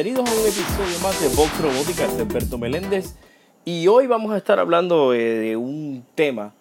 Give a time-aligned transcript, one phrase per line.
[0.00, 3.16] Bienvenidos a un episodio más de Vox Robótica, soy Alberto Meléndez
[3.64, 6.54] y hoy vamos a estar hablando eh, de un tema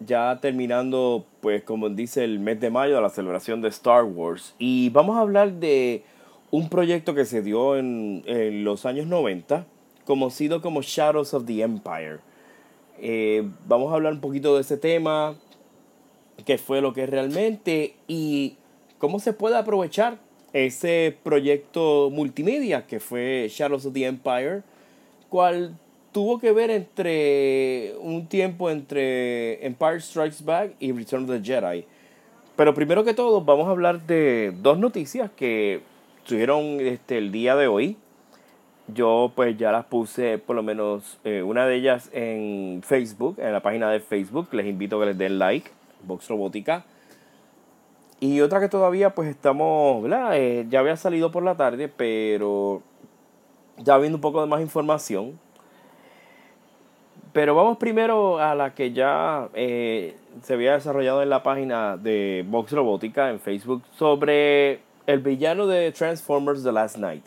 [0.00, 4.54] ya terminando pues como dice el mes de mayo de la celebración de Star Wars
[4.58, 6.04] y vamos a hablar de
[6.50, 8.22] un proyecto que se dio en,
[8.64, 9.64] los años 90
[10.04, 12.18] conocido como Shadows of the Empire.
[12.98, 15.36] Eh, vamos a hablar un poquito de ese tema,
[16.44, 18.58] qué fue lo que realmente y
[18.98, 24.62] cómo se puede aprovechar ese proyecto multimedia que fue Shadows of the Empire,
[25.28, 25.76] cual
[26.12, 31.84] tuvo que ver entre un tiempo entre Empire Strikes Back y Return of the Jedi.
[32.56, 35.80] Pero primero que todo, vamos a hablar de dos noticias que
[36.24, 37.96] surgieron este, el día de hoy.
[38.92, 43.52] Yo pues ya las puse por lo menos eh, una de ellas en Facebook, en
[43.52, 44.48] la página de Facebook.
[44.52, 45.70] Les invito a que les den like,
[46.02, 46.84] Vox Robótica.
[48.20, 50.36] Y otra que todavía pues estamos, ¿verdad?
[50.36, 52.82] Eh, ya había salido por la tarde, pero
[53.76, 55.38] ya viendo un poco de más información.
[57.32, 62.44] Pero vamos primero a la que ya eh, se había desarrollado en la página de
[62.48, 67.24] Vox Robótica en Facebook sobre el villano de Transformers The Last Night.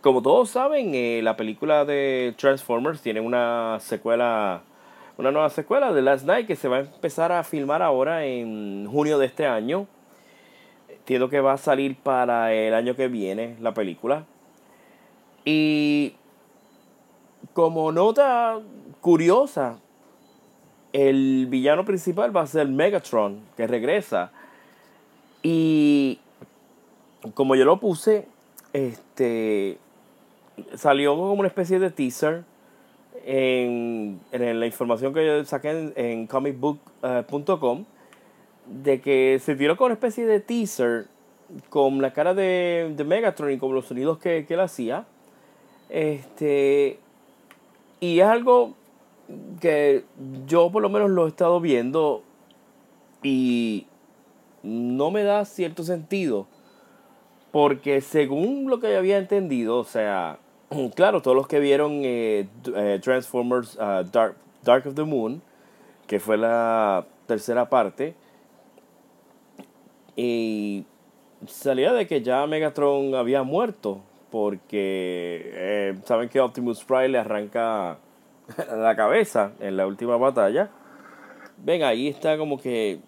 [0.00, 4.62] Como todos saben, eh, la película de Transformers tiene una secuela,
[5.16, 8.86] una nueva secuela de Last Night que se va a empezar a filmar ahora en
[8.90, 9.86] junio de este año.
[11.04, 14.24] Entiendo que va a salir para el año que viene la película.
[15.44, 16.14] Y
[17.52, 18.58] como nota
[19.02, 19.80] curiosa,
[20.94, 24.32] el villano principal va a ser Megatron, que regresa.
[25.42, 26.20] Y
[27.34, 28.26] como yo lo puse,
[28.72, 29.76] este
[30.76, 32.44] salió como una especie de teaser
[33.26, 37.84] en, la información que yo saqué en, comicbook.com
[38.66, 41.06] de que se tiró con una especie de teaser
[41.68, 45.06] con la cara de, de Megatron y con los sonidos que, que él hacía.
[45.88, 46.98] Este,
[48.00, 48.74] y es algo
[49.60, 50.04] que
[50.46, 52.22] yo por lo menos lo he estado viendo
[53.22, 53.86] y
[54.62, 56.46] no me da cierto sentido.
[57.52, 60.38] Porque según lo que había entendido, o sea,
[60.94, 65.40] claro, todos los que vieron eh, eh, Transformers uh, Dark, Dark of the Moon,
[66.06, 68.14] que fue la tercera parte,
[70.16, 70.84] y
[71.46, 77.98] salía de que ya Megatron había muerto, porque eh, saben que Optimus Prime le arranca
[78.76, 80.70] la cabeza en la última batalla.
[81.58, 83.00] Ven, ahí está como que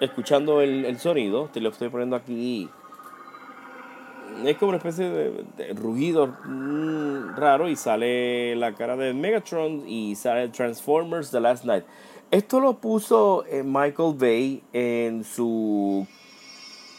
[0.00, 2.68] escuchando el, sonido, te lo estoy poniendo aquí.
[4.44, 10.16] Es como una especie de, rugido mm, raro y sale la cara de Megatron y
[10.16, 11.84] sale Transformers The Last Night.
[12.30, 16.06] Esto lo puso eh, Michael Bay en su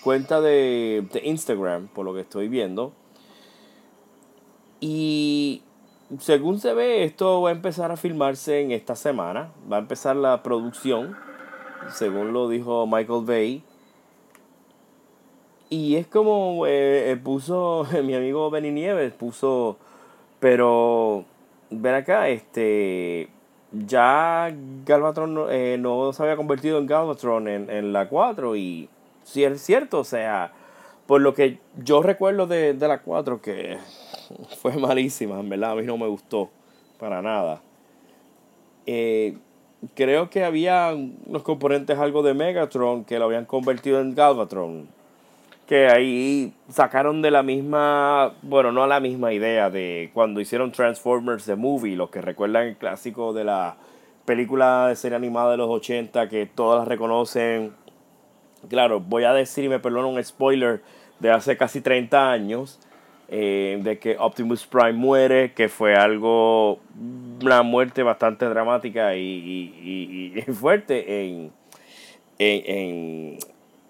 [0.03, 2.93] cuenta de, de Instagram, por lo que estoy viendo.
[4.79, 5.63] Y
[6.19, 9.51] según se ve, esto va a empezar a filmarse en esta semana.
[9.71, 11.15] Va a empezar la producción,
[11.89, 13.63] según lo dijo Michael Bay.
[15.69, 19.77] Y es como eh, eh, puso mi amigo Benny Nieves, puso,
[20.39, 21.25] pero
[21.71, 23.29] ven acá, este,
[23.71, 24.53] ya
[24.85, 28.89] Galvatron eh, no se había convertido en Galvatron en, en la 4 y
[29.23, 30.51] si es cierto, o sea,
[31.05, 33.77] por lo que yo recuerdo de, la 4, que
[34.61, 36.49] fue malísima, en verdad, a mí no me gustó
[36.99, 37.61] para nada.
[38.85, 39.37] Eh,
[39.95, 44.87] creo que había unos componentes algo de Megatron que lo habían convertido en Galvatron.
[45.67, 51.45] Que ahí sacaron de la misma, bueno, no la misma idea de cuando hicieron Transformers
[51.45, 53.77] The Movie, los que recuerdan el clásico de la
[54.25, 57.73] película de serie animada de los 80 que todas las reconocen
[58.69, 60.81] claro, voy a decir y me perdono un spoiler
[61.19, 62.79] de hace casi 30 años,
[63.29, 66.79] eh, de que Optimus Prime muere, que fue algo,
[67.41, 71.51] una muerte bastante dramática y, fuerte en,
[72.39, 73.37] en,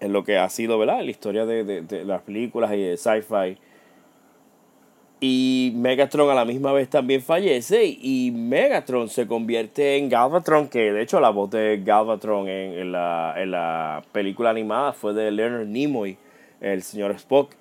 [0.00, 1.02] en, lo que ha sido ¿verdad?
[1.02, 3.58] la historia de, de las películas y de sci-fi
[5.26, 10.92] y Megatron a la misma vez también fallece y Megatron se convierte en Galvatron, que
[10.92, 16.18] de hecho la voz de Galvatron en, la, película animada fue de Leonard Nimoy,
[16.60, 17.52] el señor Spock,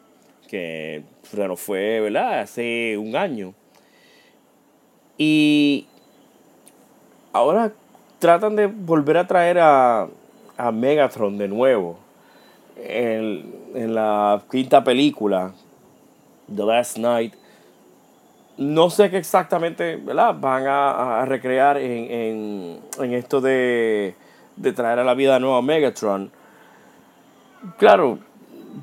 [0.49, 2.41] que bueno, fue ¿verdad?
[2.41, 3.53] hace un año.
[5.17, 5.87] Y
[7.31, 7.71] ahora
[8.19, 10.09] tratan de volver a traer a,
[10.57, 11.97] a Megatron de nuevo
[12.75, 15.53] en, en la quinta película,
[16.53, 17.35] The Last Night
[18.57, 20.35] no sé qué exactamente ¿verdad?
[20.39, 24.15] van a, recrear en, esto de
[24.55, 26.31] de traer a la vida de nuevo a Megatron.
[27.77, 28.19] Claro,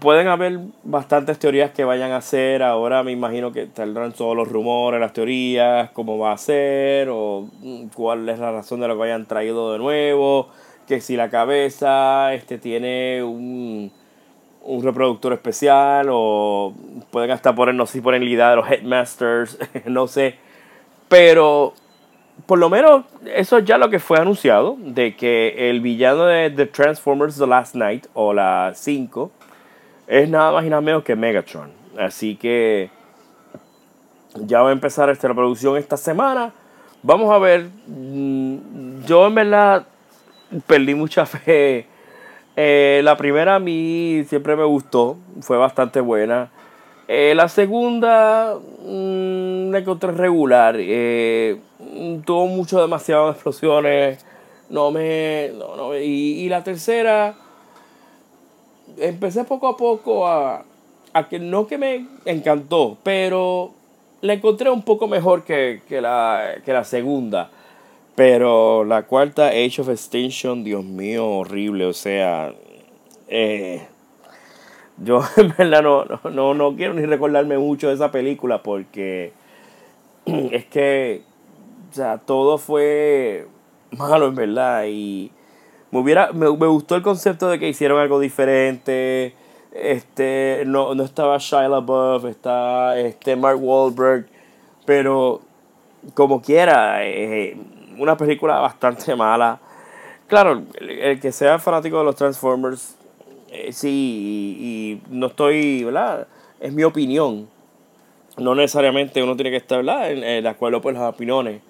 [0.00, 2.62] pueden haber bastantes teorías que vayan a hacer.
[2.62, 7.48] Ahora me imagino que tendrán todos los rumores, las teorías, cómo va a ser, o
[7.60, 10.48] mm, cuál es la razón de lo que hayan traído de nuevo.
[10.86, 13.92] Que si la cabeza este, tiene un,
[14.62, 16.74] un reproductor especial, o
[17.10, 20.36] pueden hasta poner, no sé si ponen de los Headmasters, no sé.
[21.08, 21.74] Pero
[22.46, 23.04] por lo menos
[23.34, 27.46] eso es ya lo que fue anunciado, de que el villano de The Transformers The
[27.46, 29.30] Last Night, o la 5,
[30.06, 31.70] es nada más y nada menos que Megatron.
[31.98, 32.90] Así que
[34.34, 36.52] ya va a empezar esta, producción esta semana.
[37.02, 37.68] Vamos a ver.
[37.86, 39.86] Mm, yo en verdad
[40.66, 41.86] perdí mucha fe.
[42.56, 45.16] Eh, la primera a mí siempre me gustó.
[45.40, 46.50] Fue bastante buena.
[47.08, 50.76] Eh, la segunda mmm, la encontré regular.
[50.78, 51.58] Eh,
[52.24, 54.24] tuvo mucho, demasiadas explosiones.
[54.68, 55.50] No me.
[55.58, 56.00] No, no, y,
[56.40, 57.34] y la tercera
[58.98, 60.64] empecé poco a poco a,
[61.12, 63.72] a que no que me encantó, pero
[64.20, 67.50] la encontré un poco mejor que, que, la, que la segunda.
[68.14, 71.86] Pero la cuarta, Age of Extinction, Dios mío, horrible.
[71.86, 72.52] O sea,
[73.28, 73.86] eh,
[74.98, 79.32] yo en verdad no, no, no quiero ni recordarme mucho de esa película porque
[80.26, 81.22] es que,
[81.90, 83.46] o sea, todo fue
[83.92, 84.84] malo en verdad.
[84.86, 85.32] Y
[85.90, 89.34] me, hubiera, me, gustó el concepto de que hicieron algo diferente.
[89.72, 94.26] Este, no, no estaba Shia LaBeouf, está este Mark Wahlberg,
[94.84, 95.42] pero
[96.14, 97.56] como quiera, eh,
[98.00, 99.60] una película bastante mala.
[100.26, 102.96] Claro, el, que sea fanático de los Transformers,
[103.50, 106.26] eh, sí, y, no estoy, ¿verdad?
[106.60, 107.48] Es mi opinión.
[108.38, 110.10] No necesariamente uno tiene que estar, ¿verdad?
[110.10, 111.60] En, de acuerdo con las opiniones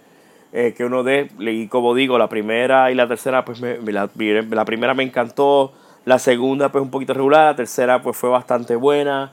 [0.53, 1.31] eh, que uno dé.
[1.39, 5.73] Y como digo, la primera y la tercera, pues me, la, primera me encantó,
[6.05, 9.33] la segunda pues un poquito regular, la tercera pues fue bastante buena.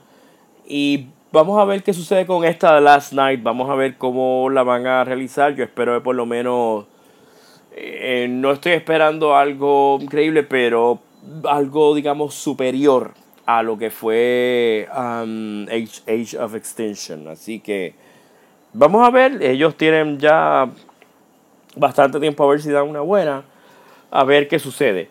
[0.66, 4.62] Y vamos a ver qué sucede con esta Last Night, vamos a ver cómo la
[4.62, 5.54] van a realizar.
[5.54, 6.86] Yo espero que por lo menos,
[7.72, 11.00] eh, no estoy esperando algo increíble, pero
[11.44, 13.12] algo digamos superior
[13.46, 17.28] a lo que fue um, Age, Age of Extinction.
[17.28, 17.94] Así que
[18.72, 20.68] vamos a ver, ellos tienen ya
[21.76, 23.44] bastante tiempo a ver si dan una buena,
[24.10, 25.10] a ver qué sucede.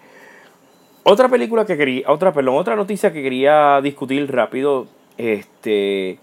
[1.04, 4.88] Otra película que quería, otra, perdón, otra noticia que quería discutir rápido,
[5.18, 6.20] este,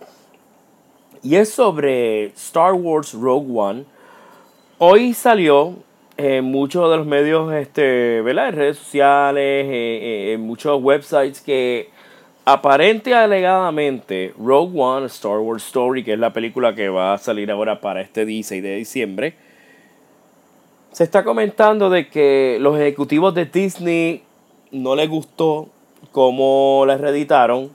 [1.22, 3.84] y es sobre Star Wars Rogue One.
[4.78, 5.74] Hoy salió
[6.16, 8.48] en muchos de los medios, este, ¿verdad?
[8.48, 11.90] En redes sociales, en muchos websites que
[12.44, 17.50] aparente alegadamente Rogue One, Star Wars Story, que es la película que va a salir
[17.50, 19.34] ahora para este 16 de diciembre,
[20.92, 24.22] se está comentando de que los ejecutivos de Disney
[24.70, 25.68] no les gustó
[26.12, 27.70] cómo les reeditaron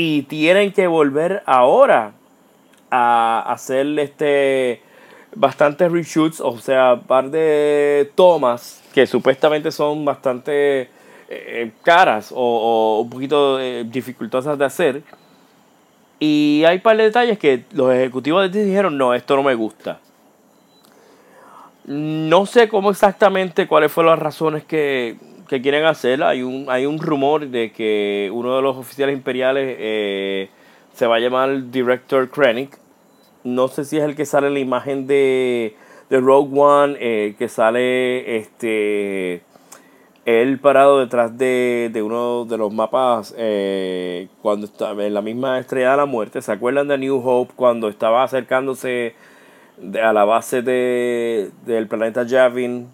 [0.00, 2.12] y tienen que volver ahora
[2.90, 4.80] a hacer este
[5.34, 10.88] bastantes reshoots, o sea, par de tomas que supuestamente son bastante
[11.28, 15.02] eh, caras o, un poquito eh, dificultosas de hacer.
[16.18, 19.54] Y hay par de detalles que los ejecutivos de Disney dijeron, no, esto no me
[19.54, 20.00] gusta.
[21.84, 25.18] No sé cómo exactamente cuáles fueron las razones que,
[25.60, 26.22] quieren hacer.
[26.22, 30.48] Hay un, hay un rumor de que uno de los oficiales imperiales eh,
[30.92, 32.78] se va a llamar Director Krennic.
[33.42, 35.74] No sé si es el que sale en la imagen de,
[36.08, 39.42] de Rogue One, eh, que sale este
[40.26, 45.92] él parado detrás de, uno de los mapas eh, cuando estaba en la misma estrella
[45.92, 46.42] de la muerte.
[46.42, 49.14] ¿Se acuerdan de New Hope cuando estaba acercándose
[50.02, 52.88] a la base de, del planeta Yavin,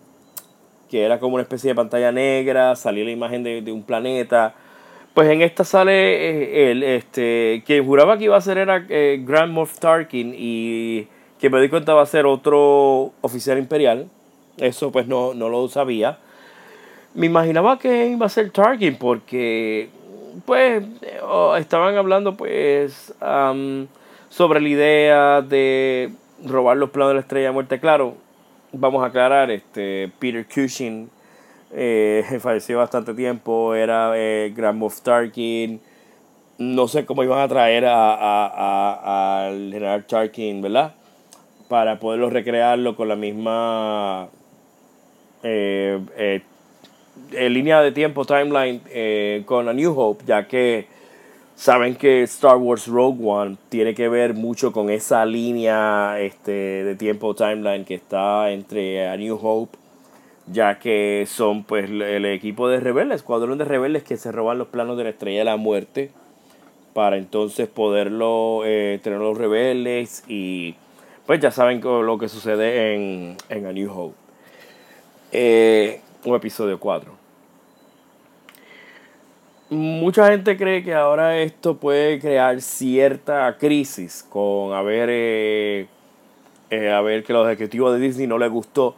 [0.90, 4.54] que era como una especie de pantalla negra, salía la imagen de, un planeta.
[5.14, 9.22] Pues en esta sale eh, él, este, quien juraba que iba a ser era eh,
[9.24, 11.08] Grand Moff Tarkin y
[11.40, 14.08] que me di cuenta va a ser otro oficial imperial.
[14.58, 16.18] Eso pues no, no lo sabía.
[17.14, 19.88] Me imaginaba que iba a ser Tarkin porque
[20.44, 20.84] pues
[21.58, 23.14] estaban hablando pues
[24.28, 26.12] sobre la idea de
[26.44, 27.80] robar los planos de la estrella de muerte.
[27.80, 28.16] Claro,
[28.72, 31.10] vamos a aclarar, este Peter Cushing
[31.72, 35.80] eh, falleció bastante tiempo, era eh, Grand Moff Tarkin.
[36.58, 40.94] No sé cómo iban a traer a, al general Tarkin, ¿verdad?
[41.68, 44.28] Para poderlo recrearlo con la misma
[45.42, 48.80] eh, eh, línea de tiempo, timeline,
[49.44, 50.86] con A New Hope, ya que
[51.56, 56.94] saben que Star Wars Rogue One tiene que ver mucho con esa línea este, de
[56.94, 59.76] tiempo timeline que está entre A New Hope
[60.46, 64.68] ya que son pues el equipo de rebeldes, escuadrón de rebeldes que se roban los
[64.68, 66.10] planos de la Estrella de la Muerte
[66.94, 70.76] para entonces poderlo eh, tener los rebeldes y
[71.26, 74.14] pues ya saben lo que sucede en, en A New Hope.
[75.32, 77.25] Eh, un episodio 4.
[79.68, 85.88] Mucha gente cree que ahora esto puede crear cierta crisis con haber, eh,
[86.70, 88.94] eh, a que los ejecutivos de Disney no les gustó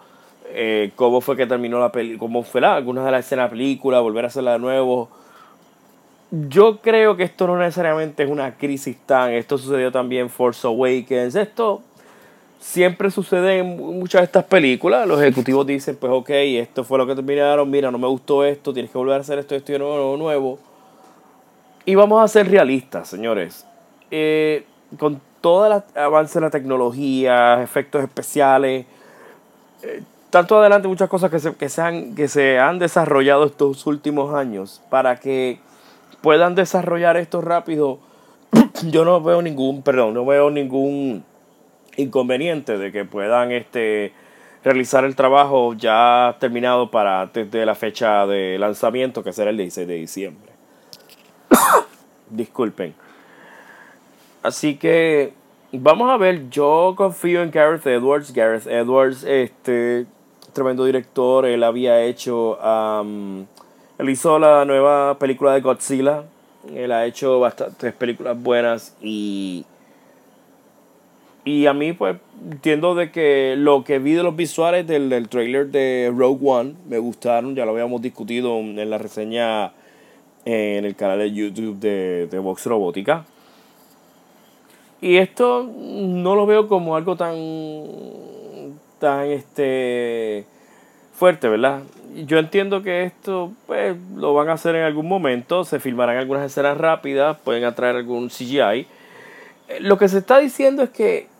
[0.51, 3.47] eh, cómo fue que terminó la película, cómo fue la, algunas de las escenas de
[3.47, 5.09] la película, volver a hacerla de nuevo.
[6.31, 10.67] Yo creo que esto no necesariamente es una crisis tan, esto sucedió también en Force
[10.67, 11.83] Awakens, esto
[12.59, 15.07] siempre sucede en muchas de estas películas.
[15.07, 18.73] Los ejecutivos dicen, pues ok, esto fue lo que terminaron, mira, no me gustó esto,
[18.73, 20.59] tienes que volver a hacer esto, esto y nuevo, nuevo.
[21.85, 23.67] Y vamos a ser realistas, señores.
[24.11, 24.65] Eh,
[24.99, 28.87] con todo el avance de la tecnología, efectos especiales,
[29.83, 33.87] eh, tanto adelante muchas cosas que se, que, se han, que se han desarrollado estos
[33.87, 35.61] últimos años para que
[36.21, 38.00] puedan desarrollar esto rápido.
[38.91, 41.25] Yo no veo ningún, perdón, no veo ningún
[41.99, 44.12] inconveniente de que puedan este,
[44.64, 49.87] realizar el trabajo ya terminado para desde la fecha de lanzamiento, que será el 16
[49.87, 50.52] de diciembre.
[52.31, 52.95] Disculpen.
[54.43, 55.33] Así que
[55.73, 58.33] vamos a ver, yo confío en Gareth Edwards.
[58.33, 60.07] Gareth Edwards, este
[60.52, 62.59] tremendo director, él había hecho,
[63.99, 66.25] él hizo la nueva película de Godzilla,
[66.75, 69.64] él ha hecho bastantes películas buenas y
[71.49, 72.17] y a mí, pues,
[72.50, 76.75] entiendo de que lo que vi de los visuales del, del trailer de Rogue One
[76.87, 77.55] me gustaron.
[77.55, 79.73] Ya lo habíamos discutido en la reseña
[80.45, 83.25] en el canal de YouTube de, de Vox Robótica.
[85.00, 87.35] Y esto no lo veo como algo tan.
[88.99, 90.45] tan este.
[91.14, 91.81] fuerte, ¿verdad?
[92.26, 95.64] Yo entiendo que esto, pues, lo van a hacer en algún momento.
[95.64, 98.87] Se filmarán algunas escenas rápidas, pueden atraer algún CGI.
[99.81, 101.38] Lo que se está diciendo es que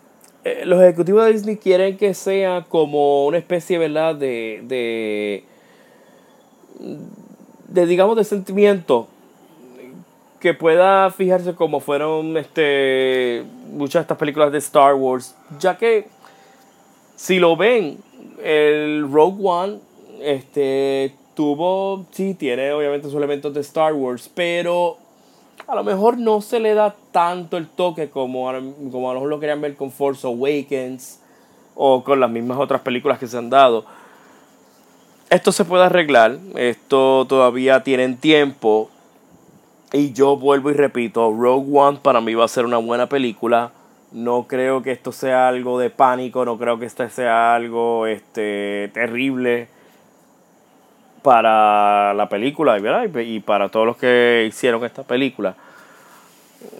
[0.49, 4.15] eh, los ejecutivos de Disney quieren que sea como una especie, ¿verdad?
[4.15, 5.45] De, de,
[7.69, 9.09] de digamos, de sentimiento
[10.41, 16.07] que pueda fijarse como fueron este, muchas de estas películas de Star Wars, ya que
[17.17, 17.99] si lo ven,
[18.43, 19.79] el Rogue One
[20.21, 24.99] este, tuvo, sí, tiene obviamente sus elementos de Star Wars, pero
[25.69, 28.55] a lo mejor no se le da tanto el toque como a,
[28.91, 31.21] como a lo mejor lo querían ver con Force Awakens
[31.75, 33.85] o con las mismas otras películas que se han dado.
[35.29, 38.89] Esto se puede arreglar, esto todavía tienen tiempo
[39.93, 43.73] y yo vuelvo y repito, Rogue One para mí va a ser una buena película.
[44.11, 48.91] No creo que esto sea algo de pánico, no creo que esto sea algo este,
[48.95, 49.69] terrible
[51.23, 52.79] para la película
[53.23, 55.55] y para todos los que hicieron esta película.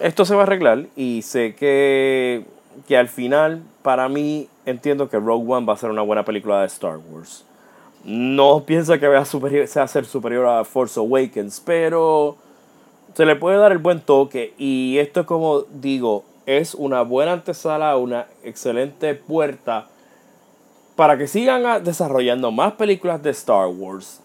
[0.01, 2.45] Esto se va a arreglar y sé que,
[2.87, 6.61] que al final, para mí, entiendo que Rogue One va a ser una buena película
[6.61, 7.45] de Star Wars.
[8.03, 12.37] No pienso que vaya superior, sea ser superior a Force Awakens, pero
[13.13, 14.53] se le puede dar el buen toque.
[14.57, 19.87] Y esto, como digo, es una buena antesala, una excelente puerta
[20.95, 24.21] para que sigan desarrollando más películas de Star Wars.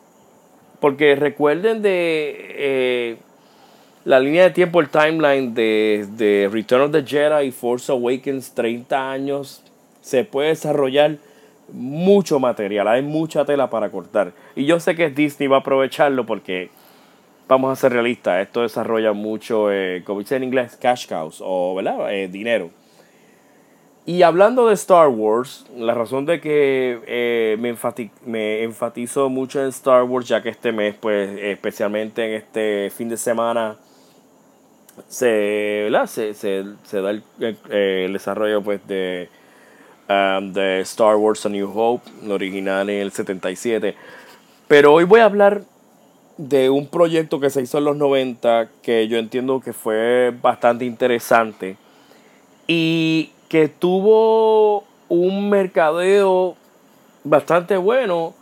[0.84, 3.16] Porque recuerden de eh,
[4.04, 8.52] la línea de tiempo, el timeline de, de, Return of the Jedi y Force Awakens,
[8.52, 9.62] 30 años,
[10.02, 11.16] se puede desarrollar
[11.72, 14.34] mucho material, hay mucha tela para cortar.
[14.54, 16.68] Y yo sé que Disney va a aprovecharlo porque,
[17.48, 21.76] vamos a ser realistas, esto desarrolla mucho, eh, como dice en inglés, cash cows, o
[21.76, 22.12] ¿verdad?
[22.12, 22.68] Eh, dinero.
[24.06, 30.02] Y hablando de Star Wars, la razón de que eh, me, enfatizo mucho en Star
[30.02, 33.76] Wars, ya que este mes, pues especialmente en este fin de semana,
[35.08, 39.30] se, se, se, se da el, desarrollo pues de,
[40.10, 43.96] um, de Star Wars A New Hope, original en el 77.
[44.68, 45.62] Pero hoy voy a hablar
[46.36, 50.84] de un proyecto que se hizo en los 90 que yo entiendo que fue bastante
[50.84, 51.78] interesante.
[52.66, 56.56] Y que tuvo un mercadeo
[57.22, 58.34] bastante bueno,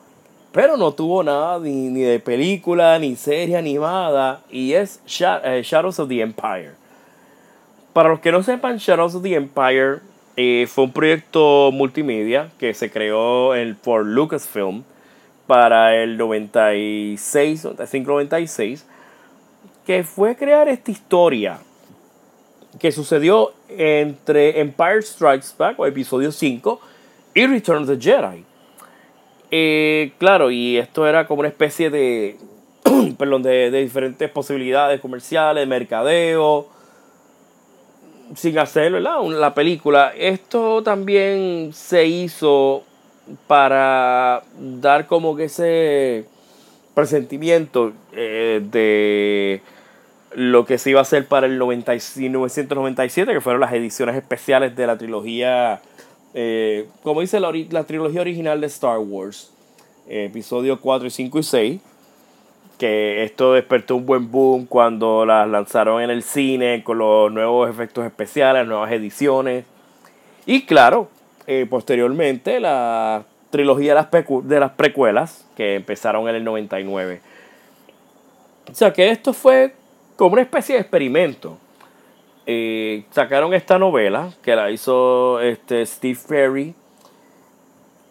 [0.53, 5.01] pero no tuvo nada ni, de película, ni serie animada, y es
[5.45, 6.73] eh, Shadows of the Empire.
[7.93, 10.01] Para los que no sepan, Shadows of the Empire
[10.37, 14.85] eh, fue un proyecto multimedia que se creó el, por Lucasfilm
[15.47, 18.87] para el 96, 95, 96,
[19.85, 21.59] que fue crear esta historia
[22.79, 26.81] que sucedió entre Empire Strikes Back o episodio 5
[27.35, 28.45] y Return of the Jedi.
[29.51, 32.39] Eh, claro, y esto era como una especie de,
[33.19, 36.69] perdón, de, de diferentes posibilidades comerciales, mercadeo,
[38.35, 39.39] sin hacerlo, ¿verdad?
[39.39, 40.13] La película.
[40.17, 42.85] Esto también se hizo
[43.47, 46.27] para dar como que ese
[46.95, 49.63] presentimiento eh, de
[50.35, 54.87] lo que se iba a hacer para el 1997, que fueron las ediciones especiales de
[54.87, 55.81] la trilogía,
[56.35, 59.53] eh, como dice la, la, trilogía original de Star Wars,
[60.09, 61.81] eh, episodio 4, 5 y 6,
[62.79, 67.71] que esto despertó un buen boom cuando las lanzaron en el cine con los nuevos
[67.71, 69.65] efectos especiales, nuevas ediciones.
[70.47, 71.09] Y claro,
[71.71, 74.09] posteriormente la trilogía de las,
[74.49, 77.21] de las precuelas que empezaron en el 99.
[78.71, 79.75] O sea que esto fue
[80.23, 81.59] como una especie de experimento.
[82.47, 86.77] Eh, sacaron esta novela que la hizo este Steve Ferry.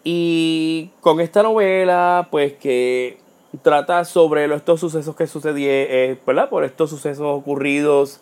[0.03, 3.17] Y con esta novela, pues que
[3.61, 6.49] trata sobre estos sucesos que sucedieron, eh, ¿verdad?
[6.49, 8.19] Por estos sucesos ocurridos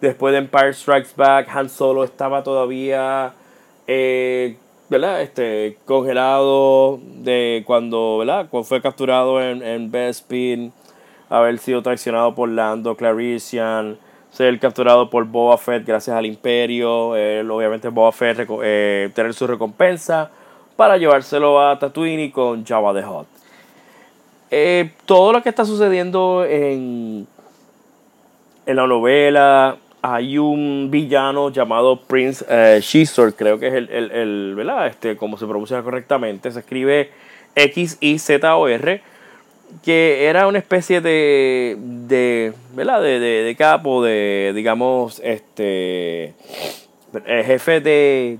[0.00, 1.48] después de Empire Strikes Back.
[1.48, 3.34] Han Solo estaba todavía
[3.86, 4.56] eh,
[4.88, 5.22] ¿verdad?
[5.22, 8.48] Este, congelado de cuando, ¿verdad?
[8.50, 10.72] Cuando fue capturado en, en Bespin,
[11.28, 13.98] haber sido traicionado por Lando Clarician,
[14.30, 20.30] ser capturado por Boba Fett gracias al Imperio, obviamente Boba Fett eh, tener su recompensa
[20.76, 23.26] para llevárselo a Tatooine con Java the Hutt.
[24.50, 27.26] Eh, todo lo que está sucediendo en,
[28.64, 32.80] en la novela, hay un villano llamado Prince eh,
[33.36, 34.86] creo que es el, el, el, ¿verdad?
[34.86, 37.10] Este, como se pronuncia correctamente, se escribe
[37.54, 39.02] X-I-Z-O-R,
[39.84, 43.02] que era una especie de, de ¿verdad?
[43.02, 46.34] De, de, de, capo, de, digamos, este,
[47.26, 48.38] jefe de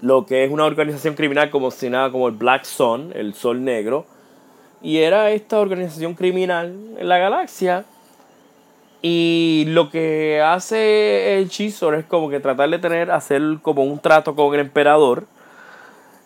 [0.00, 3.64] lo que es una organización criminal como si nada como el Black Sun, el Sol
[3.64, 4.06] Negro,
[4.82, 7.84] y era esta organización criminal en la galaxia
[9.02, 13.98] y lo que hace el Chisor es como que tratar de tener, hacer como un
[13.98, 15.24] trato con el emperador.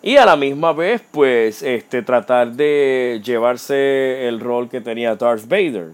[0.07, 5.49] Y a la misma vez, pues, este, tratar de llevarse el rol que tenía Darth
[5.49, 5.93] Vader.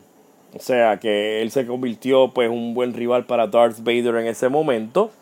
[0.53, 4.49] O sea, que él se convirtió, pues, un buen rival para Darth Vader en ese
[4.49, 5.13] momento.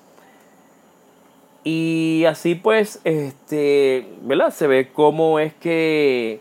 [1.64, 4.55] Y así, pues, este, ¿verdad?
[4.55, 6.40] Se ve cómo es que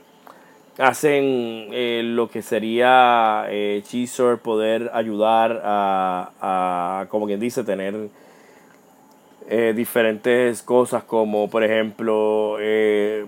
[0.77, 3.83] hacen eh, lo que sería eh,
[4.41, 8.07] poder ayudar a, a, como quien dice, tener
[9.47, 13.25] eh, diferentes cosas como por ejemplo eh,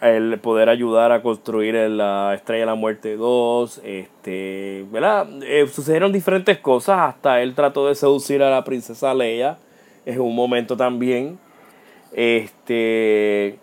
[0.00, 5.28] el poder ayudar a construir la Estrella de la Muerte 2, este, ¿verdad?
[5.72, 9.58] sucedieron diferentes cosas, hasta él trató de seducir a la princesa Leia
[10.04, 11.38] en un momento también.
[12.12, 13.58] Este,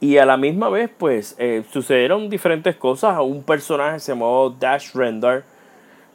[0.00, 3.18] y a la misma vez, pues, eh, sucedieron diferentes cosas.
[3.20, 5.44] Un personaje se llamó Dash Render.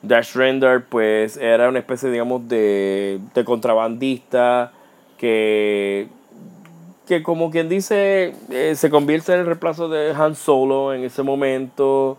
[0.02, 4.73] Dash Render, pues, era una especie, digamos, de, de contrabandista
[5.19, 6.08] que,
[7.08, 11.21] que, como quien dice, eh, se convierte en el reemplazo de Han Solo en ese
[11.21, 12.17] momento.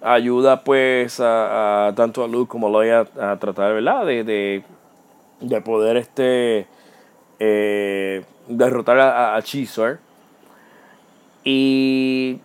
[0.00, 4.06] Ayuda, pues, a, tanto a Luke como a Leia a tratar, ¿verdad?
[4.06, 4.62] De, de,
[5.40, 6.66] de poder, este,
[7.38, 9.42] eh, derrotar a, a
[11.44, 12.40] y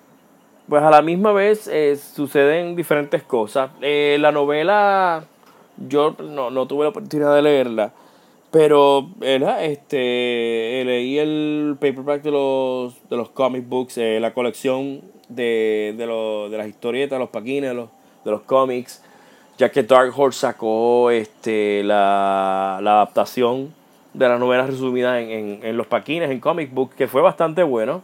[0.69, 3.71] pues a la misma vez eh, suceden diferentes cosas.
[3.81, 5.25] La novela,
[5.77, 7.91] yo no, tuve la oportunidad de leerla,
[8.53, 9.09] pero
[9.61, 16.55] este leí el paperback de los, de los comic books, eh, la colección de, de,
[16.55, 17.89] las historietas, los paquines, de los,
[18.23, 19.03] de los cómics,
[19.57, 23.73] ya que Dark Horse sacó este, la, adaptación
[24.13, 27.63] de las novelas resumidas en, en, en los paquines, en comic book, que fue bastante
[27.63, 28.03] bueno.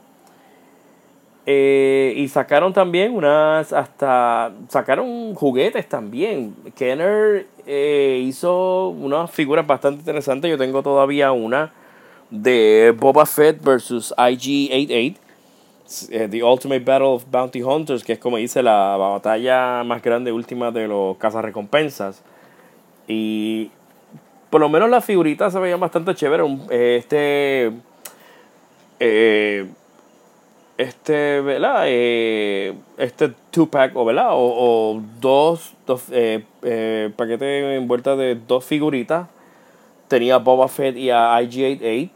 [1.46, 6.56] Eh, y sacaron también unas, hasta, sacaron juguetes también.
[6.76, 10.50] Kenner eh, hizo unas figuras bastante interesantes.
[10.52, 11.74] Yo tengo todavía una
[12.30, 15.16] de Boba Fett versus IG-88.
[16.12, 20.32] Eh, The Ultimate Battle of Bounty Hunters, que es como dice la, batalla más grande
[20.32, 22.22] última de los cazarrecompensas.
[23.08, 23.72] Y
[24.52, 26.44] por lo menos las figuritas se veían bastante chévere.
[26.70, 27.72] Este
[30.80, 31.84] este, ¿verdad?
[31.88, 34.30] Eh, este two-pack, o, ¿verdad?
[34.32, 39.28] O, dos, dos eh, eh, paquetes envueltas de dos figuritas.
[40.08, 42.10] Tenía Boba Fett y a IG-88.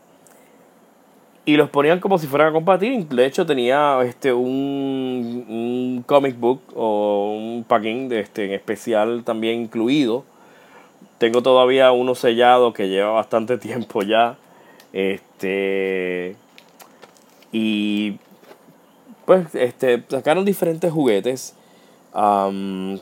[1.46, 3.06] Y los ponían como si fueran a compartir.
[3.06, 9.26] De hecho, tenía este un, un comic book o un packing de este, en especial
[9.26, 10.24] también incluido.
[11.18, 14.38] Tengo todavía uno sellado que lleva bastante tiempo ya.
[14.94, 16.38] Este.
[17.52, 18.20] Y
[19.26, 21.56] pues este, sacaron diferentes juguetes.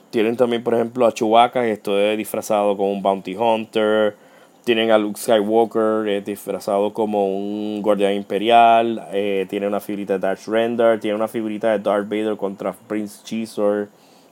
[0.09, 4.15] tienen también, por ejemplo, a Chewbacca, que estoy disfrazado como un Bounty Hunter.
[4.63, 9.07] Tienen a Luke Skywalker, disfrazado como un guardián imperial.
[9.11, 10.99] Eh, tiene una figurita de Dash Render.
[10.99, 13.89] Tiene una figurita de Darth Vader contra Prince Chisor.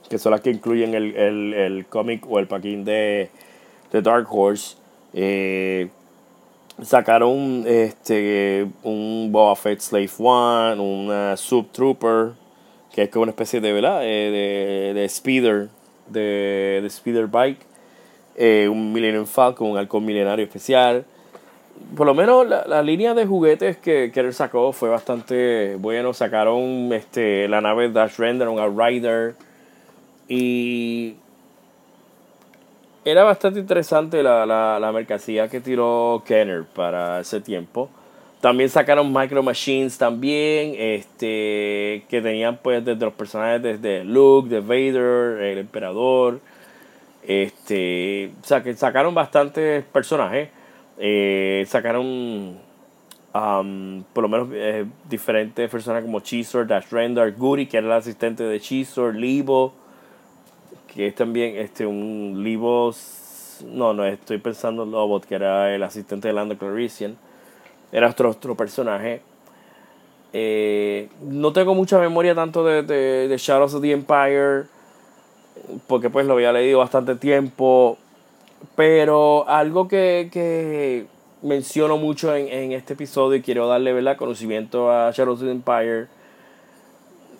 [0.08, 3.30] Que son las que incluyen el, el, el cómic o el paquín de,
[3.90, 4.76] de Dark Horse.
[5.14, 5.88] Eh,
[6.82, 12.32] sacaron este un Boba Fett Slave One, un Sub Trooper,
[12.92, 14.00] que es como una especie de, ¿verdad?
[14.04, 15.68] Eh, de, de speeder,
[16.08, 17.60] de, de speeder bike,
[18.36, 21.04] eh, un Millennium Falcon, un halcón milenario especial.
[21.96, 26.12] Por lo menos la, la línea de juguetes que, que él sacó fue bastante bueno.
[26.12, 29.34] Sacaron este, la nave Dash Render, un Rider.
[30.28, 31.14] Y
[33.04, 37.88] era bastante interesante la, la, la, mercancía que tiró Kenner para ese tiempo.
[38.40, 44.60] También sacaron Micro Machines también, este, que tenían pues desde los personajes desde Luke, de
[44.60, 46.40] Vader, el Emperador.
[47.26, 50.48] Este, o sea, que sacaron bastantes personajes.
[50.98, 52.58] Eh, sacaron
[53.34, 57.92] um, por lo menos eh, diferentes personas como Chisor, Dash Render, Goody, que era el
[57.92, 59.79] asistente de Chisor, Libo
[60.94, 63.64] que es también este, un Libos.
[63.66, 67.16] No, no, estoy pensando en Lobot, que era el asistente de Lando Clarician.
[67.92, 69.22] Era otro, otro personaje.
[70.32, 74.64] Eh, no tengo mucha memoria tanto de, de, Shadows of the Empire,
[75.86, 77.98] porque pues lo había leído bastante tiempo.
[78.76, 81.06] Pero algo que, que
[81.42, 84.16] menciono mucho en, en, este episodio y quiero darle ¿verdad?
[84.16, 86.19] conocimiento a Shadows of the Empire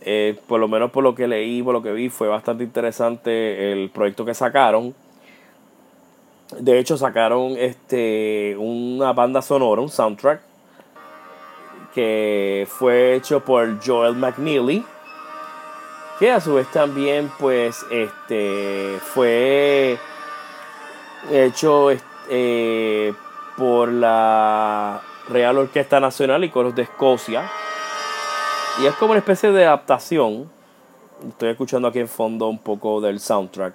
[0.02, 3.72] eh, por lo menos por lo que leí, por lo que vi, fue bastante interesante
[3.72, 4.94] el proyecto que sacaron.
[6.58, 10.40] De hecho, sacaron este una banda sonora, un soundtrack,
[11.94, 14.84] que fue hecho por Joel McNeely,
[16.18, 19.98] que a su vez también, pues, este, fue
[21.30, 21.88] hecho
[22.28, 23.12] eh,
[23.56, 27.50] por la Real Orquesta Nacional y Coros de Escocia
[28.80, 30.50] y es como una especie de adaptación.
[31.28, 33.74] Estoy escuchando aquí en fondo un poco del soundtrack.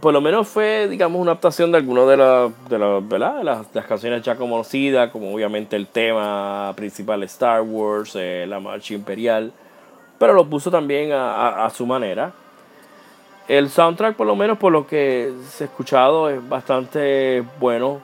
[0.00, 4.36] Por lo menos fue, digamos, una adaptación de algunas de, de, de las, canciones ya
[4.36, 9.52] conocidas, como obviamente el tema principal de Star Wars, eh, la marcha imperial,
[10.18, 12.32] pero lo puso también a, a su manera.
[13.48, 18.00] El soundtrack, por lo menos por lo que se ha escuchado, es bastante bueno.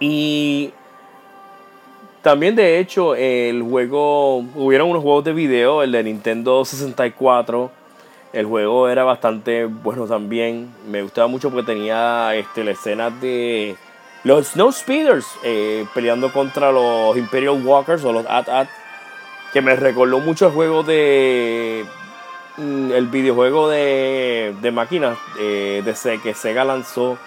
[0.00, 0.72] Y
[2.24, 7.70] también de hecho el juego, hubieron unos juegos de video, el de Nintendo 64,
[8.32, 13.76] el juego era bastante bueno también, me gustaba mucho porque tenía este, la escena de
[14.24, 18.68] los Snow Speeders eh, peleando contra los Imperial Walkers o los AT-AT,
[19.52, 21.84] que me recordó mucho el juego de
[22.56, 27.18] mm, el videojuego de, de máquinas eh, de que Sega lanzó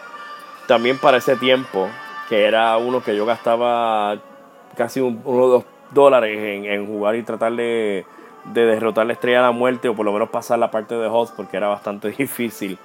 [0.66, 1.88] también para ese tiempo,
[2.30, 4.18] que era uno que yo gastaba
[4.78, 8.06] casi uno o dos dólares en, jugar y tratar de,
[8.46, 11.36] derrotar la estrella de la muerte o por lo menos pasar la parte de host
[11.36, 12.78] porque era bastante difícil,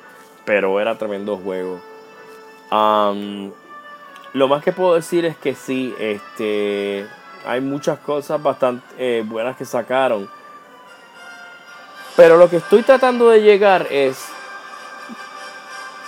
[0.44, 1.80] pero era tremendo juego.
[4.32, 7.06] lo más que puedo decir es que sí, este,
[7.46, 10.28] hay muchas cosas bastante eh, buenas que sacaron.
[12.16, 14.28] Pero lo que estoy tratando de llegar es,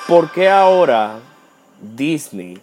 [0.07, 1.16] ¿por qué ahora
[1.81, 2.61] Disney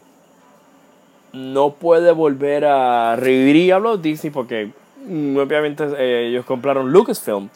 [1.34, 4.72] no puede volver a revivir, y hablo de Disney porque
[5.06, 7.50] mm, obviamente eh, ellos compraron Lucasfilm.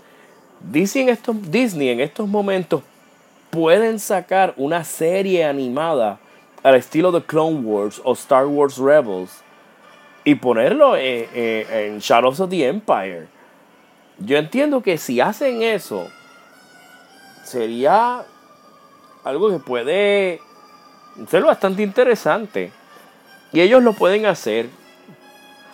[0.62, 2.82] Disney en, estos, Disney en estos momentos
[3.50, 6.20] pueden sacar una serie animada
[6.64, 9.44] al estilo de Clone Wars o Star Wars Rebels
[10.24, 13.28] y ponerlo en, en Shadows of the Empire.
[14.18, 16.08] Yo entiendo que si hacen eso,
[17.44, 18.26] sería
[19.24, 20.40] algo que puede
[21.30, 22.72] ser bastante interesante.
[23.56, 24.68] Y ellos lo pueden hacer.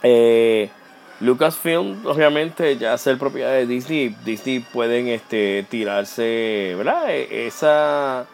[0.04, 0.70] Eh,
[1.20, 7.10] Lucasfilm, obviamente, ya ser propiedad de Disney, Disney pueden este, tirarse, ¿verdad?
[7.10, 8.28] E, esa,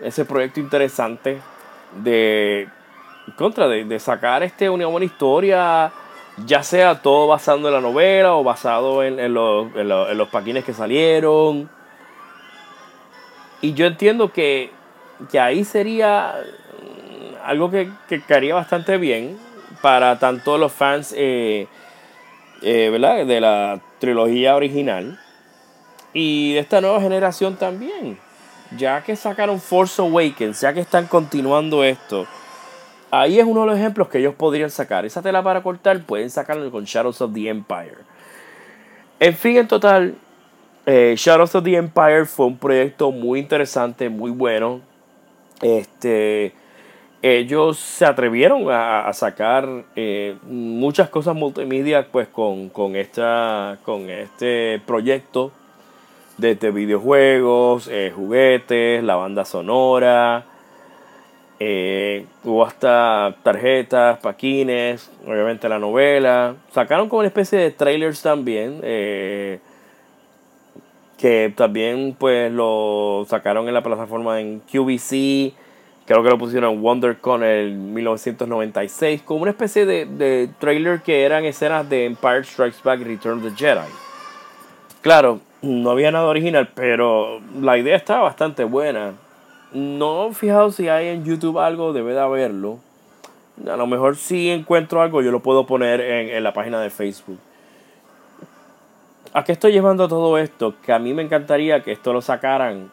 [0.00, 1.42] ese proyecto interesante
[2.02, 2.70] de
[3.36, 5.92] contra de, sacar este una buena historia,
[6.46, 10.16] ya sea todo basado en la novela o basado en, en, los, en, los, en
[10.16, 11.68] los paquines que salieron.
[13.60, 14.70] Y yo entiendo que,
[15.30, 16.34] que ahí sería
[17.46, 19.38] algo que, que caería bastante bien
[19.80, 21.66] para tanto los fans eh,
[22.62, 23.24] eh, ¿verdad?
[23.26, 25.18] de la trilogía original
[26.12, 28.18] y de esta nueva generación también.
[28.76, 32.26] Ya que sacaron Force Awakens, ya que están continuando esto,
[33.10, 35.04] ahí es uno de los ejemplos que ellos podrían sacar.
[35.04, 37.98] Esa tela para cortar pueden sacarlo con Shadows of the Empire.
[39.20, 40.16] En fin, en total,
[40.84, 44.80] eh, Shadows of the Empire fue un proyecto muy interesante, muy bueno.
[45.62, 46.52] Este,
[47.34, 54.80] ellos se atrevieron a, sacar eh, muchas cosas multimedia pues con, con, esta, con este
[54.86, 55.52] proyecto
[56.38, 60.44] desde videojuegos, eh, juguetes, la banda sonora,
[61.58, 66.56] eh, hubo hasta tarjetas, paquines, obviamente la novela.
[66.72, 69.60] Sacaron como una especie de trailers también, eh,
[71.16, 75.54] que también pues lo sacaron en la plataforma en QVC,
[76.06, 81.02] creo que lo pusieron en WonderCon en el 1996, como una especie de, de trailer
[81.02, 83.88] que eran escenas de Empire Strikes Back Return of the Jedi.
[85.02, 89.14] Claro, no había nada original, pero la idea estaba bastante buena.
[89.72, 92.78] No he fijado si hay en YouTube algo, debe de haberlo.
[93.70, 97.38] A lo mejor si encuentro algo, yo lo puedo poner en, la página de Facebook.
[99.32, 100.74] ¿A qué estoy llevando todo esto?
[100.84, 102.90] Que a mí me encantaría que esto lo sacaran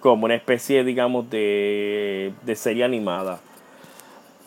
[0.00, 3.40] como una especie, digamos, de, de serie animada.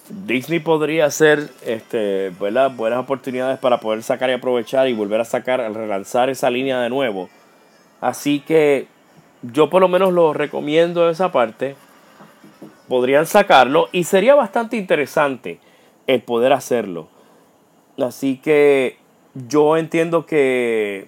[0.09, 5.59] Disney podría hacer este, buenas oportunidades para poder sacar y aprovechar y volver a sacar,
[5.73, 7.29] relanzar esa línea de nuevo.
[7.99, 8.87] Así que
[9.41, 11.75] yo por lo menos lo recomiendo esa parte.
[12.87, 15.59] Podrían sacarlo y sería bastante interesante
[16.07, 17.09] el poder hacerlo.
[17.97, 18.97] Así que
[19.33, 21.07] yo entiendo que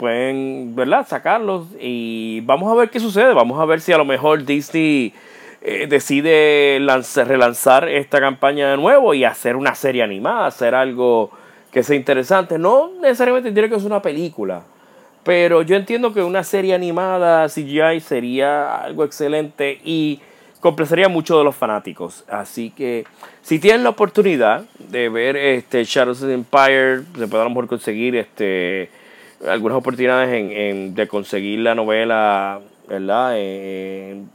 [0.00, 1.06] pueden, ¿verdad?
[1.06, 3.34] Sacarlos y vamos a ver qué sucede.
[3.34, 5.12] Vamos a ver si a lo mejor Disney
[5.60, 6.80] eh, decide
[7.24, 11.30] relanzar esta campaña de nuevo y hacer una serie animada, hacer algo
[11.70, 12.58] que sea interesante.
[12.58, 14.62] No necesariamente tiene que ser una película
[15.22, 20.20] pero yo entiendo que una serie animada CGI sería algo excelente y
[20.60, 22.24] complacería mucho de los fanáticos.
[22.28, 23.04] Así que
[23.42, 27.50] si tienen la oportunidad de ver este Shadows of the Empire, se puede a lo
[27.50, 28.90] mejor conseguir este
[29.48, 33.38] algunas oportunidades en, de conseguir la novela, ¿verdad?
[33.38, 34.28] En,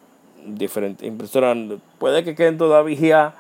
[0.46, 1.58] diferentes impresoras.
[1.98, 3.34] Puede que queden todavía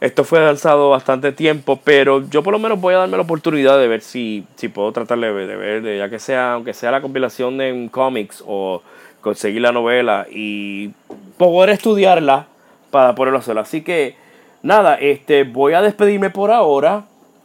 [0.00, 3.78] esto fue lanzado bastante tiempo, pero yo por lo menos voy a darme la oportunidad
[3.78, 7.60] de ver si, si puedo tratar de ver, ya que sea, aunque sea la compilación
[7.60, 8.82] en cómics o
[9.20, 10.92] conseguir la novela y
[11.36, 12.46] poder estudiarla
[12.90, 13.58] para poderlo hacer.
[13.58, 14.16] Así que
[14.62, 17.04] nada, este, voy a despedirme por ahora.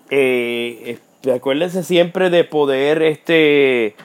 [0.09, 0.97] Eh,
[1.33, 3.95] acuérdense siempre de poder este,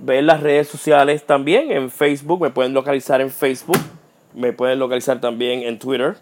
[0.00, 2.40] ver las redes sociales también en Facebook.
[2.40, 3.78] Me pueden localizar en Facebook.
[4.34, 6.16] Me pueden localizar también en Twitter.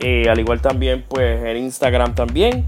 [0.00, 2.66] Eh, al igual también pues en Instagram también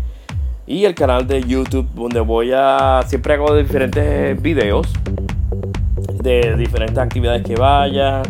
[0.66, 4.92] y el canal de YouTube donde voy a siempre hago diferentes videos
[6.22, 8.22] de diferentes actividades que vaya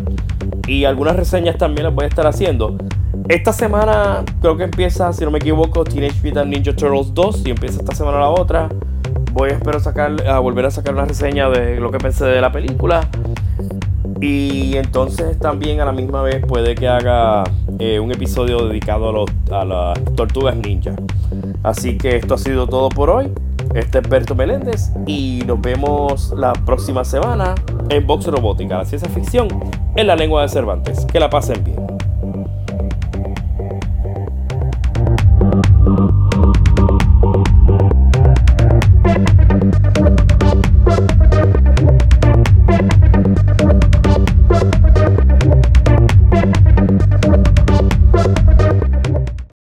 [0.67, 2.77] y algunas reseñas también las voy a estar haciendo.
[3.29, 7.49] Esta semana creo que empieza, si no me equivoco, Teenage Mutant Ninja Turtles 2 y
[7.49, 8.69] empieza esta semana la otra.
[9.33, 12.39] Voy a espero sacar a volver a sacar una reseña de lo que pensé de
[12.39, 13.09] la película.
[14.21, 17.43] Y entonces también a la misma vez puede que haga
[17.79, 20.95] eh, un episodio dedicado a, los, a las tortugas ninja.
[21.63, 23.29] Así que esto ha sido todo por hoy.
[23.75, 27.55] Este es Berto Meléndez y nos vemos la próxima semana
[27.89, 29.49] en Box Robótica, la ciencia ficción
[29.97, 31.05] en la lengua de Cervantes.
[31.05, 31.96] Que la pasen bien.